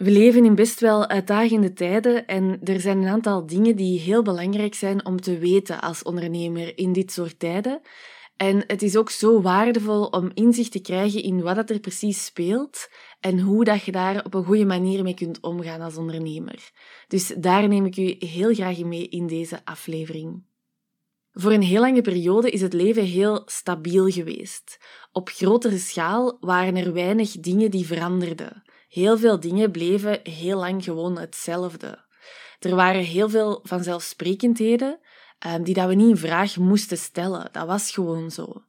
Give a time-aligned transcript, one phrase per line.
[0.00, 4.22] We leven in best wel uitdagende tijden en er zijn een aantal dingen die heel
[4.22, 7.80] belangrijk zijn om te weten als ondernemer in dit soort tijden.
[8.36, 12.88] En het is ook zo waardevol om inzicht te krijgen in wat er precies speelt
[13.20, 16.70] en hoe dat je daar op een goede manier mee kunt omgaan als ondernemer.
[17.08, 20.42] Dus daar neem ik u heel graag mee in deze aflevering.
[21.32, 24.78] Voor een heel lange periode is het leven heel stabiel geweest.
[25.12, 28.62] Op grotere schaal waren er weinig dingen die veranderden.
[28.90, 32.04] Heel veel dingen bleven heel lang gewoon hetzelfde.
[32.58, 34.98] Er waren heel veel vanzelfsprekendheden
[35.46, 37.48] um, die dat we niet in vraag moesten stellen.
[37.52, 38.62] Dat was gewoon zo.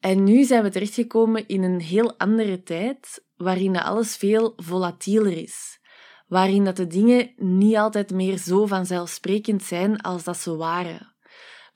[0.00, 5.80] En nu zijn we terechtgekomen in een heel andere tijd, waarin alles veel volatieler is.
[6.26, 11.14] Waarin dat de dingen niet altijd meer zo vanzelfsprekend zijn als dat ze waren.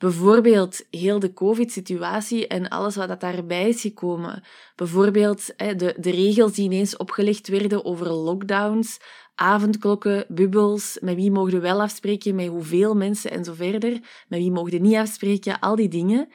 [0.02, 4.42] Bijvoorbeeld heel de COVID-situatie en alles wat daarbij is gekomen.
[4.76, 8.98] Bijvoorbeeld de, de regels die ineens opgelegd werden over lockdowns,
[9.34, 13.92] avondklokken, bubbels, met wie mogen we wel afspreken, met hoeveel mensen en zo verder,
[14.28, 16.28] met wie mogen we niet afspreken, al die dingen.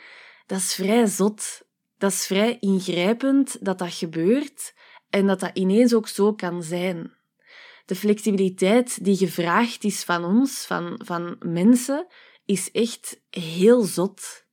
[0.46, 1.62] Dat is vrij zot.
[1.98, 4.74] Dat is vrij ingrijpend dat dat gebeurt
[5.10, 7.14] en dat dat ineens ook zo kan zijn.
[7.86, 12.08] De flexibiliteit die gevraagd is van ons, van, van mensen,
[12.48, 14.46] is echt heel zot.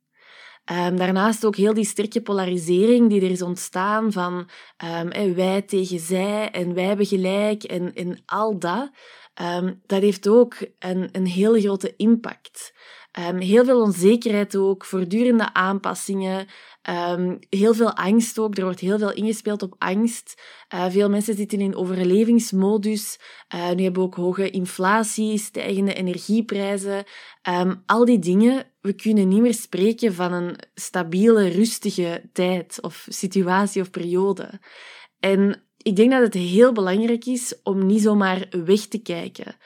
[0.70, 4.48] Um, daarnaast ook heel die sterke polarisering die er is ontstaan van
[4.84, 8.90] um, wij tegen zij en wij hebben gelijk en, en al dat.
[9.42, 12.74] Um, dat heeft ook een, een heel grote impact.
[13.18, 16.46] Um, heel veel onzekerheid ook, voortdurende aanpassingen,
[16.90, 18.56] um, heel veel angst ook.
[18.56, 20.42] Er wordt heel veel ingespeeld op angst.
[20.74, 23.18] Uh, veel mensen zitten in overlevingsmodus.
[23.54, 27.04] Uh, nu hebben we ook hoge inflatie, stijgende energieprijzen.
[27.48, 33.06] Um, al die dingen, we kunnen niet meer spreken van een stabiele, rustige tijd of
[33.08, 34.60] situatie of periode.
[35.20, 39.56] En ik denk dat het heel belangrijk is om niet zomaar weg te kijken.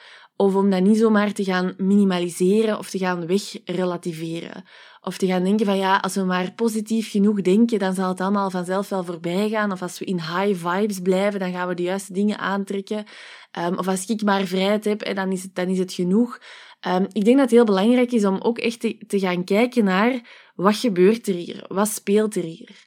[0.41, 4.65] Of om dat niet zomaar te gaan minimaliseren of te gaan wegrelativeren.
[5.01, 8.21] Of te gaan denken van ja, als we maar positief genoeg denken, dan zal het
[8.21, 9.73] allemaal vanzelf wel voorbij gaan.
[9.73, 13.05] Of als we in high vibes blijven, dan gaan we de juiste dingen aantrekken.
[13.59, 16.39] Um, of als ik maar vrijheid heb, dan is het, dan is het genoeg.
[16.87, 19.85] Um, ik denk dat het heel belangrijk is om ook echt te, te gaan kijken
[19.85, 20.21] naar
[20.55, 21.65] wat gebeurt er hier?
[21.69, 22.87] Wat speelt er hier?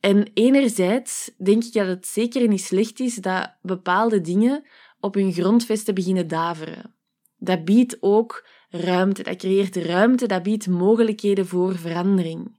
[0.00, 4.64] En enerzijds denk ik dat het zeker niet slecht is dat bepaalde dingen
[5.00, 6.94] op hun grondvesten beginnen daveren.
[7.36, 12.58] Dat biedt ook ruimte, dat creëert ruimte, dat biedt mogelijkheden voor verandering.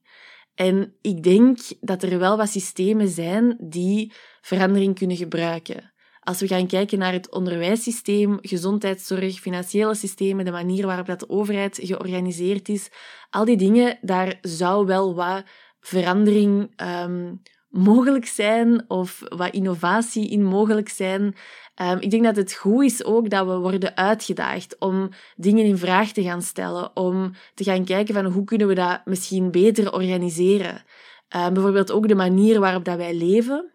[0.55, 5.93] En ik denk dat er wel wat systemen zijn die verandering kunnen gebruiken.
[6.19, 11.29] Als we gaan kijken naar het onderwijssysteem, gezondheidszorg, financiële systemen, de manier waarop dat de
[11.29, 12.89] overheid georganiseerd is,
[13.29, 15.43] al die dingen, daar zou wel wat
[15.79, 17.41] verandering um,
[17.77, 21.35] mogelijk zijn of wat innovatie in mogelijk zijn.
[21.81, 25.77] Um, ik denk dat het goed is ook dat we worden uitgedaagd om dingen in
[25.77, 29.93] vraag te gaan stellen, om te gaan kijken van hoe kunnen we dat misschien beter
[29.93, 30.83] organiseren.
[31.35, 33.71] Um, bijvoorbeeld ook de manier waarop dat wij leven.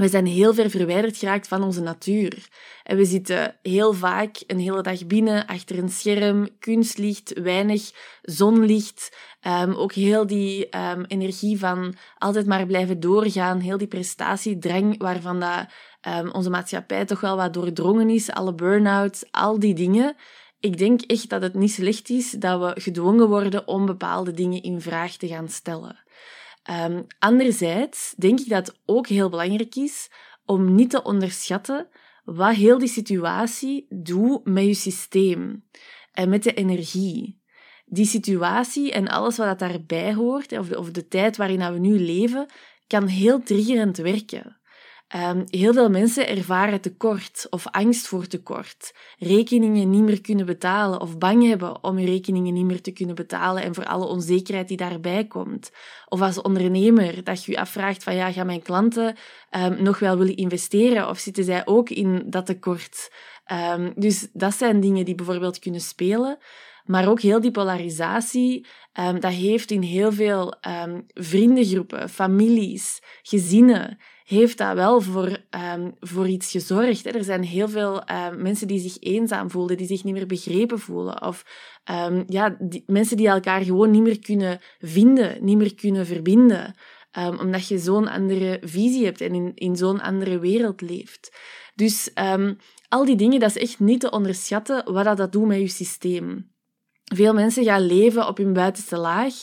[0.00, 2.48] We zijn heel ver verwijderd geraakt van onze natuur.
[2.82, 7.90] En we zitten heel vaak een hele dag binnen, achter een scherm, kunstlicht, weinig
[8.22, 9.16] zonlicht.
[9.46, 15.40] Um, ook heel die um, energie van altijd maar blijven doorgaan, heel die prestatiedrang waarvan
[15.40, 15.66] dat,
[16.08, 20.16] um, onze maatschappij toch wel wat doordrongen is, alle burn-outs, al die dingen.
[20.60, 24.62] Ik denk echt dat het niet slecht is dat we gedwongen worden om bepaalde dingen
[24.62, 25.98] in vraag te gaan stellen.
[26.70, 30.10] Um, anderzijds denk ik dat het ook heel belangrijk is
[30.44, 31.88] om niet te onderschatten
[32.24, 35.64] wat heel die situatie doet met je systeem
[36.12, 37.40] en met de energie.
[37.86, 42.00] Die situatie en alles wat daarbij hoort, of de, of de tijd waarin we nu
[42.00, 42.46] leven,
[42.86, 44.59] kan heel triggerend werken.
[45.16, 51.00] Um, heel veel mensen ervaren tekort of angst voor tekort, rekeningen niet meer kunnen betalen
[51.00, 54.68] of bang hebben om je rekeningen niet meer te kunnen betalen en voor alle onzekerheid
[54.68, 55.70] die daarbij komt.
[56.08, 59.16] Of als ondernemer dat je je afvraagt van ja, gaan mijn klanten
[59.56, 63.12] um, nog wel willen investeren of zitten zij ook in dat tekort?
[63.52, 66.38] Um, dus dat zijn dingen die bijvoorbeeld kunnen spelen.
[66.84, 70.54] Maar ook heel die polarisatie, dat heeft in heel veel
[71.14, 73.98] vriendengroepen, families, gezinnen,
[74.30, 75.38] heeft dat wel voor,
[75.74, 77.04] um, voor iets gezorgd.
[77.04, 77.10] Hè.
[77.10, 78.02] Er zijn heel veel
[78.36, 81.22] mensen die zich eenzaam voelen, die zich niet meer begrepen voelen.
[81.22, 81.44] Of
[82.26, 86.74] ja, die, mensen die elkaar gewoon niet meer kunnen vinden, niet meer kunnen verbinden.
[87.38, 91.36] omdat je zo'n andere visie hebt en in, in zo'n andere wereld leeft.
[91.74, 92.10] Dus
[92.88, 95.68] al die dingen, dat is echt niet te onderschatten wat dat, dat doet met je
[95.68, 96.52] systeem.
[97.14, 99.34] Veel mensen gaan leven op hun buitenste laag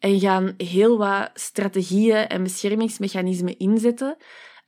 [0.00, 4.16] en gaan heel wat strategieën en beschermingsmechanismen inzetten.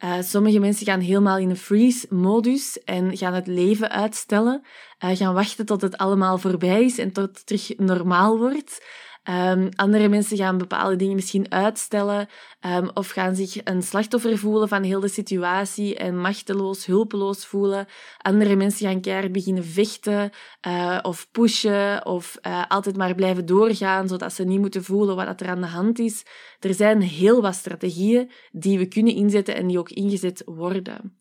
[0.05, 4.63] Uh, sommige mensen gaan helemaal in een freeze-modus en gaan het leven uitstellen,
[5.05, 8.85] uh, gaan wachten tot het allemaal voorbij is en tot het terug normaal wordt.
[9.31, 12.29] Um, andere mensen gaan bepaalde dingen misschien uitstellen
[12.61, 17.87] um, of gaan zich een slachtoffer voelen van heel de situatie en machteloos, hulpeloos voelen.
[18.19, 20.31] Andere mensen gaan keihard beginnen vechten
[20.67, 25.41] uh, of pushen of uh, altijd maar blijven doorgaan zodat ze niet moeten voelen wat
[25.41, 26.23] er aan de hand is.
[26.61, 31.21] Er zijn heel wat strategieën die we kunnen inzetten en die ook ingezet worden.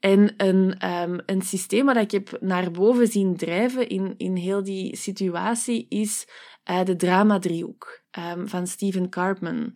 [0.00, 4.62] En een, um, een systeem wat ik heb naar boven zien drijven in, in heel
[4.62, 6.26] die situatie is
[6.70, 9.74] uh, de drama-driehoek um, van Stephen Cartman.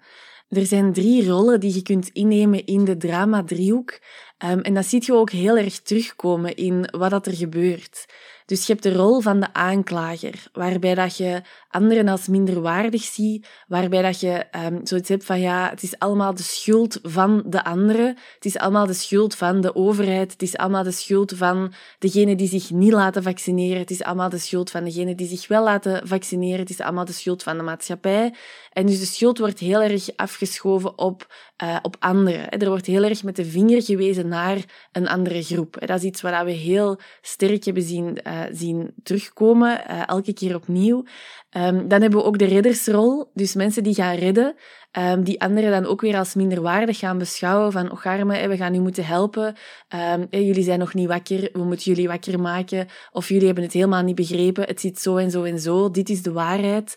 [0.48, 4.00] Er zijn drie rollen die je kunt innemen in de drama-driehoek.
[4.44, 8.06] Um, en dat zie je ook heel erg terugkomen in wat dat er gebeurt.
[8.52, 13.48] Dus je hebt de rol van de aanklager, waarbij dat je anderen als minderwaardig ziet,
[13.68, 17.64] waarbij dat je um, zoiets hebt van ja, het is allemaal de schuld van de
[17.64, 21.72] anderen, het is allemaal de schuld van de overheid, het is allemaal de schuld van
[21.98, 25.48] degenen die zich niet laten vaccineren, het is allemaal de schuld van degenen die zich
[25.48, 28.34] wel laten vaccineren, het is allemaal de schuld van de maatschappij.
[28.72, 32.48] En dus de schuld wordt heel erg afgeschoven op, uh, op anderen.
[32.48, 34.58] Er wordt heel erg met de vinger gewezen naar
[34.92, 35.76] een andere groep.
[35.80, 40.54] Dat is iets wat we heel sterk hebben zien, uh, zien terugkomen, uh, elke keer
[40.54, 41.04] opnieuw.
[41.56, 44.54] Um, dan hebben we ook de reddersrol, dus mensen die gaan redden,
[44.98, 48.74] um, die anderen dan ook weer als minderwaardig gaan beschouwen van, och arme, we gaan
[48.74, 49.54] u moeten helpen,
[50.14, 53.72] um, jullie zijn nog niet wakker, we moeten jullie wakker maken, of jullie hebben het
[53.72, 56.94] helemaal niet begrepen, het zit zo en zo en zo, dit is de waarheid.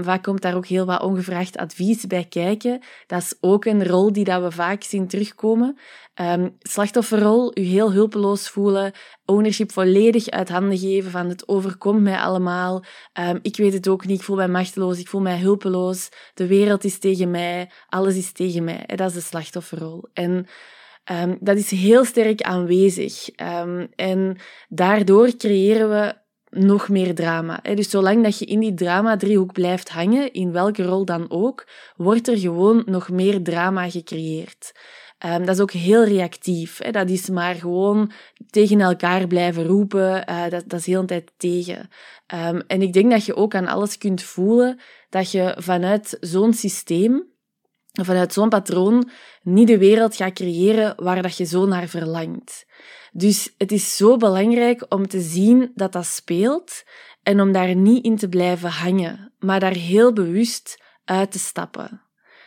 [0.00, 2.80] Vaak komt daar ook heel wat ongevraagd advies bij kijken.
[3.06, 5.78] Dat is ook een rol die dat we vaak zien terugkomen.
[6.20, 8.92] Um, slachtofferrol, u heel hulpeloos voelen,
[9.24, 12.84] ownership volledig uit handen geven van het overkomt mij allemaal,
[13.20, 16.46] um, ik weet het ook niet, ik voel mij machteloos, ik voel mij hulpeloos, de
[16.46, 18.82] wereld is tegen mij, alles is tegen mij.
[18.86, 20.08] Dat is de slachtofferrol.
[20.12, 20.46] En
[21.12, 23.28] um, dat is heel sterk aanwezig.
[23.94, 24.36] en
[24.68, 26.14] daardoor creëren we
[26.50, 27.60] nog meer drama.
[27.74, 31.66] Dus zolang dat je in die drama-driehoek blijft hangen, in welke rol dan ook,
[31.96, 34.72] wordt er gewoon nog meer drama gecreëerd.
[35.24, 36.78] Um, dat is ook heel reactief.
[36.78, 36.90] Hè.
[36.90, 38.12] Dat is maar gewoon
[38.50, 40.30] tegen elkaar blijven roepen.
[40.30, 41.88] Uh, dat, dat is heel een tijd tegen.
[42.34, 46.52] Um, en ik denk dat je ook aan alles kunt voelen dat je vanuit zo'n
[46.52, 47.26] systeem,
[47.92, 49.10] vanuit zo'n patroon,
[49.42, 52.66] niet de wereld gaat creëren waar dat je zo naar verlangt.
[53.12, 56.82] Dus het is zo belangrijk om te zien dat dat speelt
[57.22, 62.03] en om daar niet in te blijven hangen, maar daar heel bewust uit te stappen.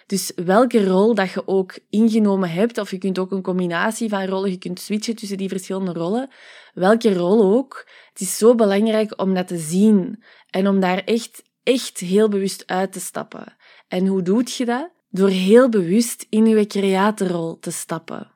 [0.08, 4.26] Dus welke rol dat je ook ingenomen hebt, of je kunt ook een combinatie van
[4.26, 6.30] rollen, je kunt switchen tussen die verschillende rollen,
[6.74, 11.44] welke rol ook, het is zo belangrijk om dat te zien en om daar echt,
[11.64, 13.58] echt heel bewust uit te stappen.
[13.88, 14.90] En hoe doe je dat?
[15.10, 18.32] Door heel bewust in je creatorrol te stappen.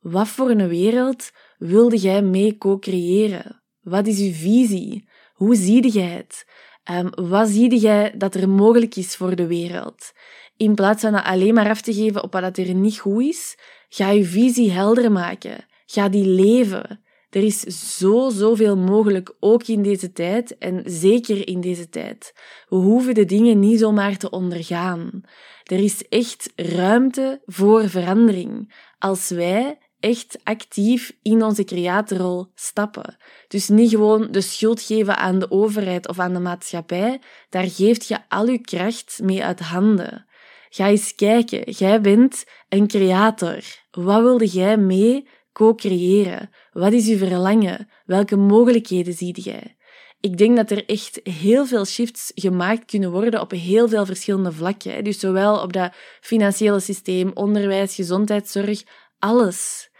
[0.00, 3.62] Wat voor een wereld wilde jij mee co-creëren?
[3.80, 5.08] Wat is uw visie?
[5.32, 6.46] Hoe zie jij het?
[6.90, 10.12] Um, wat zie jij dat er mogelijk is voor de wereld?
[10.58, 13.56] In plaats van dat alleen maar af te geven op wat er niet goed is,
[13.88, 15.66] ga je visie helder maken.
[15.86, 17.00] Ga die leven.
[17.30, 17.60] Er is
[17.98, 22.32] zo, zoveel mogelijk, ook in deze tijd en zeker in deze tijd.
[22.68, 25.22] We hoeven de dingen niet zomaar te ondergaan.
[25.62, 28.74] Er is echt ruimte voor verandering.
[28.98, 33.16] Als wij echt actief in onze creatorrol stappen.
[33.48, 37.20] Dus niet gewoon de schuld geven aan de overheid of aan de maatschappij.
[37.50, 40.26] Daar geeft je al je kracht mee uit handen.
[40.68, 41.70] Ga eens kijken.
[41.70, 43.58] Jij bent een creator.
[43.90, 46.50] Wat wilde jij mee co-creëren?
[46.72, 47.88] Wat is je verlangen?
[48.04, 49.76] Welke mogelijkheden zie jij?
[50.20, 54.52] Ik denk dat er echt heel veel shifts gemaakt kunnen worden op heel veel verschillende
[54.52, 55.04] vlakken.
[55.04, 58.82] Dus zowel op dat financiële systeem, onderwijs, gezondheidszorg,
[59.18, 59.90] alles.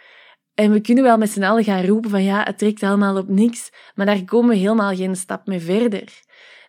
[0.54, 3.28] En we kunnen wel met z'n allen gaan roepen van ja, het trekt allemaal op
[3.28, 6.22] niks, maar daar komen we helemaal geen stap mee verder.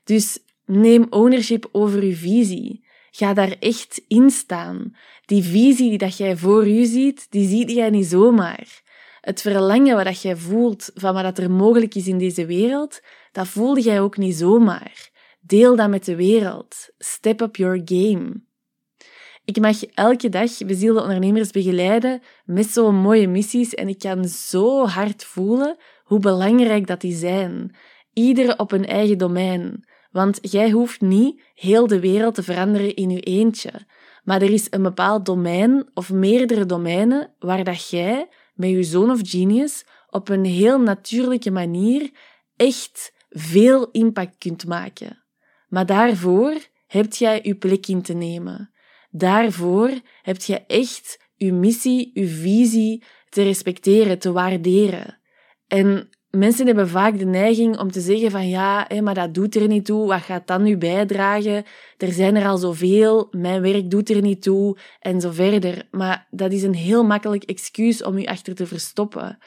[0.04, 2.88] Dus neem ownership over uw visie.
[3.12, 4.96] Ga daar echt in staan.
[5.26, 8.82] Die visie die dat jij voor u ziet, die zie jij niet zomaar.
[9.22, 13.02] Het verlangen wat dat jij voelt van wat er mogelijk is in deze wereld,
[13.32, 15.10] dat voelde jij ook niet zomaar.
[15.40, 16.90] Deel dat met de wereld.
[16.98, 18.48] Step up your game.
[19.46, 24.86] Ik mag elke dag bezielde ondernemers begeleiden met zo'n mooie missies en ik kan zo
[24.86, 27.76] hard voelen hoe belangrijk dat die zijn.
[28.14, 29.88] Iedere op een eigen domein.
[30.12, 33.72] Want jij hoeft niet heel de wereld te veranderen in je eentje.
[34.24, 39.10] Maar er is een bepaald domein of meerdere domeinen waar dat jij met je zoon
[39.10, 42.12] of genius op een heel natuurlijke manier
[42.56, 45.24] echt veel impact kunt maken.
[45.68, 48.72] Maar daarvoor heb jij je plek in te nemen.
[49.10, 55.20] Daarvoor heb je echt uw missie, uw visie te respecteren, te waarderen.
[55.68, 59.56] En mensen hebben vaak de neiging om te zeggen van ja, hé, maar dat doet
[59.56, 61.64] er niet toe, wat gaat dat nu bijdragen?
[61.98, 65.88] Er zijn er al zoveel, mijn werk doet er niet toe en zo verder.
[65.92, 69.38] Maar dat is een heel makkelijk excuus om u achter te verstoppen.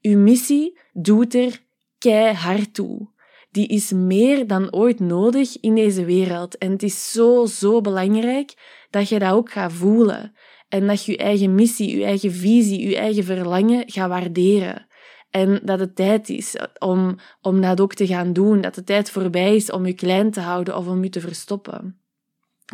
[0.00, 1.66] Uw missie doet er
[1.98, 3.16] keihard toe.
[3.50, 6.58] Die is meer dan ooit nodig in deze wereld.
[6.58, 8.54] En het is zo, zo belangrijk
[8.90, 10.36] dat je dat ook gaat voelen.
[10.68, 14.87] En dat je je eigen missie, je eigen visie, je eigen verlangen gaat waarderen.
[15.30, 18.60] En dat het tijd is om, om dat ook te gaan doen.
[18.60, 22.00] Dat de tijd voorbij is om je klein te houden of om je te verstoppen.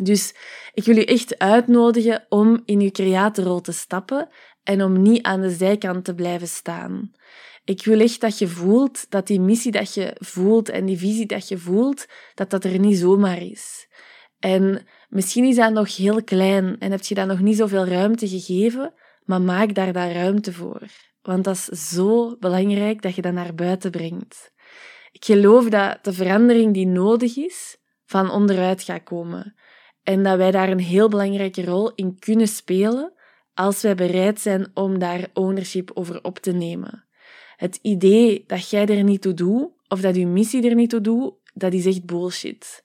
[0.01, 0.35] Dus
[0.73, 4.29] ik wil je echt uitnodigen om in je creatorrol te stappen
[4.63, 7.11] en om niet aan de zijkant te blijven staan.
[7.63, 11.25] Ik wil echt dat je voelt dat die missie dat je voelt en die visie
[11.25, 13.87] dat je voelt, dat dat er niet zomaar is.
[14.39, 18.27] En misschien is dat nog heel klein en heb je dat nog niet zoveel ruimte
[18.27, 18.93] gegeven,
[19.23, 20.81] maar maak daar daar ruimte voor.
[21.25, 24.51] Want dat is zo belangrijk dat je dat naar buiten brengt.
[25.11, 29.55] Ik geloof dat de verandering die nodig is, van onderuit gaat komen.
[30.03, 33.13] En dat wij daar een heel belangrijke rol in kunnen spelen
[33.53, 37.05] als wij bereid zijn om daar ownership over op te nemen.
[37.55, 41.01] Het idee dat jij er niet toe doet, of dat je missie er niet toe
[41.01, 42.83] doet, dat is echt bullshit.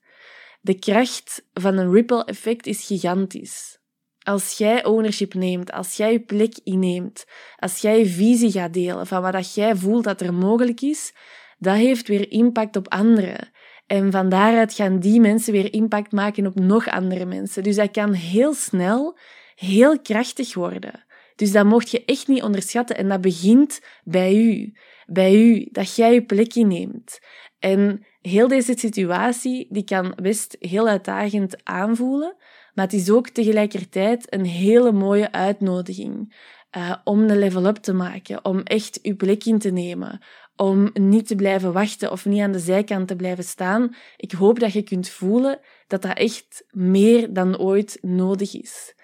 [0.60, 3.79] De kracht van een ripple effect is gigantisch.
[4.22, 7.24] Als jij ownership neemt, als jij je plek inneemt,
[7.56, 11.12] als jij je visie gaat delen van wat jij voelt dat er mogelijk is,
[11.58, 13.50] dat heeft weer impact op anderen.
[13.86, 17.62] En van daaruit gaan die mensen weer impact maken op nog andere mensen.
[17.62, 19.18] Dus dat kan heel snel
[19.54, 21.04] heel krachtig worden.
[21.36, 22.96] Dus dat mocht je echt niet onderschatten.
[22.96, 24.72] En dat begint bij u.
[25.06, 27.18] Bij u, dat jij je plek inneemt.
[27.58, 32.36] En heel deze situatie, die kan best heel uitdagend aanvoelen.
[32.80, 36.36] Maar het is ook tegelijkertijd een hele mooie uitnodiging
[36.76, 40.22] uh, om de level up te maken, om echt uw plek in te nemen,
[40.56, 43.94] om niet te blijven wachten of niet aan de zijkant te blijven staan.
[44.16, 48.94] Ik hoop dat je kunt voelen dat dat echt meer dan ooit nodig is.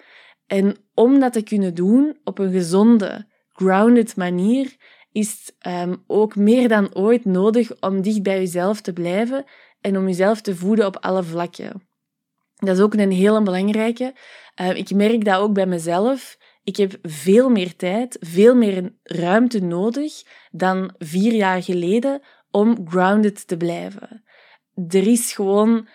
[0.47, 4.75] En om dat te kunnen doen op een gezonde, grounded manier,
[5.11, 9.45] is um, ook meer dan ooit nodig om dicht bij jezelf te blijven
[9.81, 11.86] en om jezelf te voeden op alle vlakken.
[12.57, 14.15] Dat is ook een hele belangrijke.
[14.61, 16.37] Uh, ik merk dat ook bij mezelf.
[16.63, 22.21] Ik heb veel meer tijd, veel meer ruimte nodig dan vier jaar geleden
[22.51, 24.23] om grounded te blijven.
[24.87, 25.87] Er is gewoon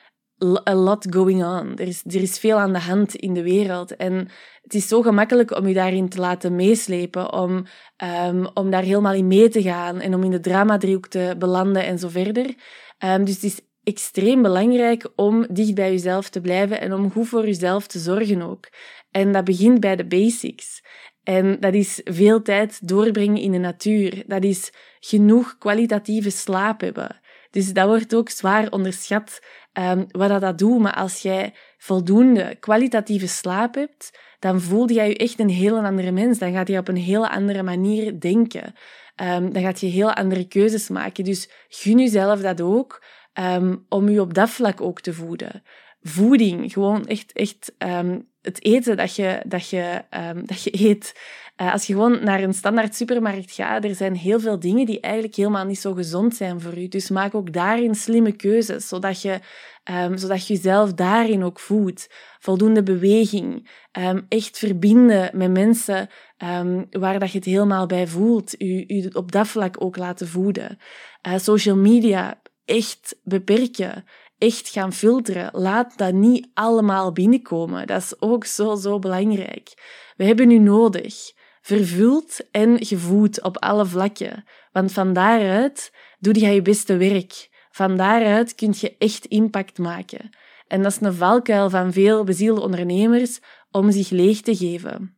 [0.68, 1.76] a lot going on.
[1.76, 3.96] Er is, er is veel aan de hand in de wereld.
[3.96, 4.28] En
[4.62, 7.66] het is zo gemakkelijk om je daarin te laten meeslepen, om,
[8.26, 11.84] um, om daar helemaal in mee te gaan en om in de dramadriehoek te belanden
[11.84, 12.54] en zo verder.
[12.98, 17.28] Um, dus het is extreem belangrijk om dicht bij jezelf te blijven en om goed
[17.28, 18.68] voor jezelf te zorgen ook.
[19.10, 20.82] En dat begint bij de basics.
[21.22, 24.22] En dat is veel tijd doorbrengen in de natuur.
[24.26, 27.20] Dat is genoeg kwalitatieve slaap hebben.
[27.50, 29.40] Dus dat wordt ook zwaar onderschat
[29.72, 30.78] um, wat dat, dat doet.
[30.78, 36.10] Maar als jij voldoende kwalitatieve slaap hebt, dan voel jij je echt een heel andere
[36.10, 36.38] mens.
[36.38, 38.74] Dan gaat je op een heel andere manier denken.
[39.22, 41.24] Um, dan gaat je heel andere keuzes maken.
[41.24, 43.04] Dus gun jezelf dat ook,
[43.40, 45.62] um, om je op dat vlak ook te voeden.
[46.02, 50.02] Voeding, gewoon echt, echt um, het eten dat je, dat je,
[50.44, 51.20] dat je eet.
[51.56, 55.00] Uh, als je gewoon naar een standaard supermarkt gaat, er zijn heel veel dingen die
[55.00, 56.88] eigenlijk helemaal niet zo gezond zijn voor je.
[56.88, 59.38] Dus maak ook daarin slimme keuzes, zodat je,
[59.90, 62.10] um, zodat je jezelf daarin ook voedt.
[62.38, 63.70] Voldoende beweging,
[64.28, 66.08] echt verbinden met mensen
[66.90, 68.60] waar dat je het helemaal bij voelt.
[68.60, 70.78] U, u op dat vlak ook laten voeden.
[71.26, 74.04] Uh, social media, echt beperken
[74.42, 75.50] echt gaan filteren.
[75.52, 77.86] Laat dat niet allemaal binnenkomen.
[77.86, 79.72] Dat is ook zo, zo belangrijk.
[80.16, 84.44] We hebben u nodig vervuld en gevoed op alle vlakken.
[84.72, 87.48] Want van daaruit doe je je beste werk.
[87.70, 90.30] Van daaruit kun je echt impact maken.
[90.66, 93.40] En dat is een valkuil van veel bezielde ondernemers
[93.70, 95.16] om zich leeg te geven.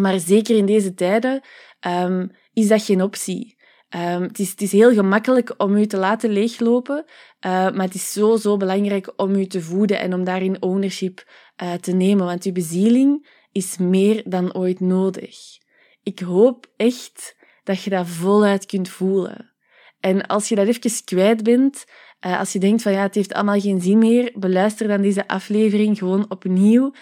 [0.00, 1.40] Maar zeker in deze tijden
[1.86, 3.56] um, is dat geen optie.
[3.96, 8.36] Um, het, is, heel gemakkelijk om u te laten leeglopen, uh, maar het is zo,
[8.36, 11.24] zo belangrijk om u te voeden en om daarin ownership
[11.62, 15.62] uh, te nemen, want uw bezieling is meer dan ooit nodig
[16.04, 19.52] ik hoop echt dat je dat voluit kunt voelen.
[20.00, 21.84] En als je dat even kwijt bent,
[22.26, 25.28] uh, als je denkt van ja, het heeft allemaal geen zin meer, beluister dan deze
[25.28, 26.92] aflevering gewoon opnieuw.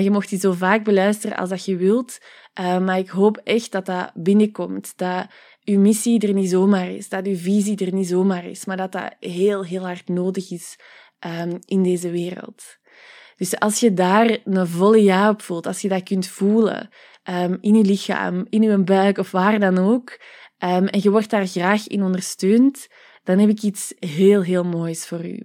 [0.00, 2.18] Je mocht die zo vaak beluisteren als dat je wilt.
[2.54, 4.92] Maar ik hoop echt dat dat binnenkomt.
[4.96, 5.26] Dat
[5.66, 7.08] uw missie er niet zomaar is.
[7.08, 8.64] Dat uw visie er niet zomaar is.
[8.64, 10.78] Maar dat dat heel, heel hard nodig is
[11.26, 12.64] um, in deze wereld.
[13.36, 16.88] Dus als je daar een volle ja op voelt, als je dat kunt voelen
[17.24, 20.20] um, in je lichaam, in je buik of waar dan ook,
[20.58, 22.88] um, en je wordt daar graag in ondersteund,
[23.24, 25.42] dan heb ik iets heel, heel moois voor u.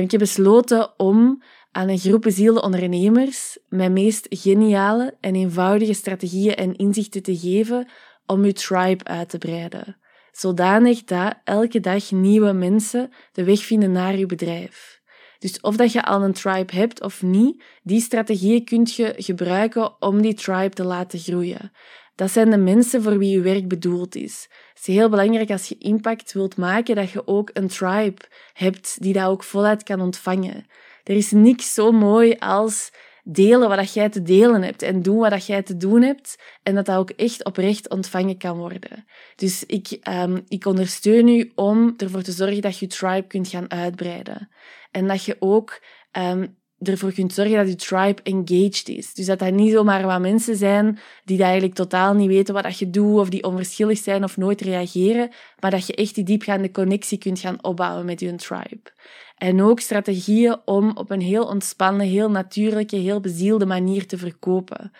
[0.00, 6.54] Ik heb besloten om aan een groep bezielde ondernemers mijn meest geniale en eenvoudige strategieën
[6.54, 7.88] en inzichten te geven
[8.32, 9.96] om uw tribe uit te breiden.
[10.30, 15.00] Zodanig dat elke dag nieuwe mensen de weg vinden naar uw bedrijf.
[15.38, 20.02] Dus of dat je al een tribe hebt of niet, die strategieën kun je gebruiken
[20.02, 21.72] om die tribe te laten groeien.
[22.14, 24.48] Dat zijn de mensen voor wie je werk bedoeld is.
[24.68, 28.22] Het is heel belangrijk als je impact wilt maken, dat je ook een tribe
[28.52, 30.66] hebt die dat ook voluit kan ontvangen.
[31.04, 35.46] Er is niks zo mooi als delen wat jij te delen hebt en doen wat
[35.46, 39.04] jij te doen hebt en dat dat ook echt oprecht ontvangen kan worden.
[39.36, 43.70] Dus ik, um, ik ondersteun u om ervoor te zorgen dat je tribe kunt gaan
[43.70, 44.48] uitbreiden.
[44.90, 45.82] En dat je ook
[46.18, 49.14] um, ervoor kunt zorgen dat je tribe engaged is.
[49.14, 52.78] Dus dat dat niet zomaar wat mensen zijn die dat eigenlijk totaal niet weten wat
[52.78, 56.70] je doet of die onverschillig zijn of nooit reageren, maar dat je echt die diepgaande
[56.70, 58.92] connectie kunt gaan opbouwen met je tribe.
[59.36, 64.90] En ook strategieën om op een heel ontspannen, heel natuurlijke, heel bezielde manier te verkopen.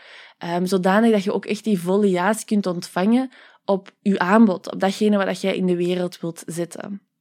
[0.45, 3.31] Um, zodanig dat je ook echt die volle ja's kunt ontvangen
[3.65, 7.12] op je aanbod, op datgene wat jij in de wereld wilt zetten.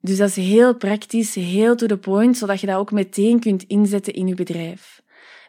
[0.00, 3.62] Dus dat is heel praktisch, heel to the point, zodat je dat ook meteen kunt
[3.62, 5.02] inzetten in je bedrijf.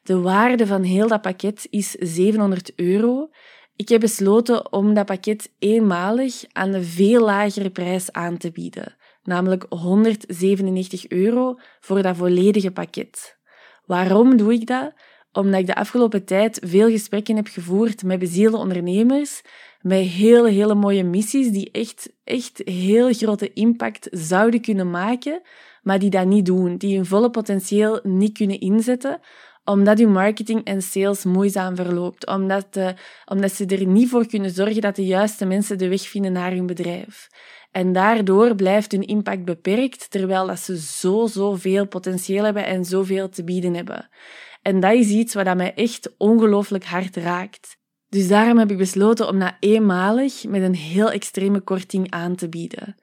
[0.04, 3.30] De waarde van heel dat pakket is 700 euro.
[3.76, 8.96] Ik heb besloten om dat pakket eenmalig aan een veel lagere prijs aan te bieden,
[9.24, 13.38] namelijk 197 euro voor dat volledige pakket.
[13.86, 14.94] Waarom doe ik dat?
[15.34, 19.42] Omdat ik de afgelopen tijd veel gesprekken heb gevoerd met bezielde ondernemers
[19.82, 25.42] met hele, hele mooie missies die echt, echt heel grote impact zouden kunnen maken,
[25.82, 29.20] maar die dat niet doen, die hun volle potentieel niet kunnen inzetten,
[29.64, 32.94] omdat hun marketing en sales moeizaam verloopt, omdat, de,
[33.26, 36.52] omdat ze er niet voor kunnen zorgen dat de juiste mensen de weg vinden naar
[36.52, 37.30] hun bedrijf.
[37.72, 42.86] En daardoor blijft hun impact beperkt, terwijl dat ze zo, zo veel potentieel hebben en
[42.86, 44.10] zoveel te bieden hebben.
[44.62, 47.78] En dat is iets wat mij echt ongelooflijk hard raakt.
[48.10, 52.50] Dus daarom heb ik besloten om dat eenmalig met een heel extreme korting aan te
[52.50, 52.96] bieden.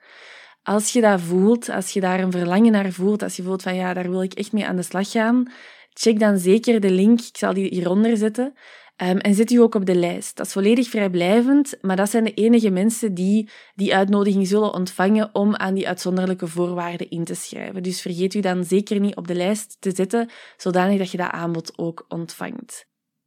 [0.63, 3.75] Als je dat voelt, als je daar een verlangen naar voelt, als je voelt van
[3.75, 5.53] ja, daar wil ik echt mee aan de slag gaan,
[5.93, 7.21] check dan zeker de link.
[7.21, 8.55] Ik zal die hieronder zetten.
[9.03, 10.37] Um, en zet u ook op de lijst.
[10.37, 15.31] Dat is volledig vrijblijvend, maar dat zijn de enige mensen die die uitnodiging zullen ontvangen
[15.33, 17.83] om aan die uitzonderlijke voorwaarden in te schrijven.
[17.83, 21.31] Dus vergeet u dan zeker niet op de lijst te zetten, zodanig dat je dat
[21.31, 22.87] aanbod ook ontvangt.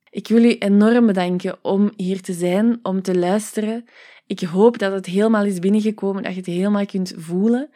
[0.10, 3.86] Ik wil u enorm bedanken om hier te zijn, om te luisteren.
[4.28, 7.70] Ik hoop dat het helemaal is binnengekomen, dat je het helemaal kunt voelen.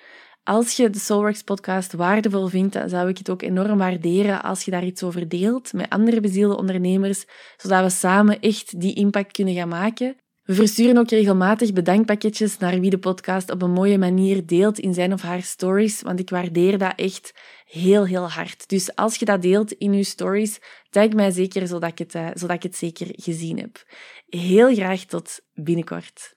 [0.47, 4.65] Als je de Soulworks podcast waardevol vindt, dan zou ik het ook enorm waarderen als
[4.65, 7.25] je daar iets over deelt met andere bezielde ondernemers,
[7.58, 10.15] zodat we samen echt die impact kunnen gaan maken.
[10.43, 14.93] We versturen ook regelmatig bedankpakketjes naar wie de podcast op een mooie manier deelt in
[14.93, 17.34] zijn of haar stories, want ik waardeer dat echt
[17.65, 18.69] heel, heel hard.
[18.69, 22.29] Dus als je dat deelt in je stories, tag mij zeker zodat ik het, uh,
[22.34, 23.84] zodat ik het zeker gezien heb.
[24.25, 26.35] Heel graag tot binnenkort.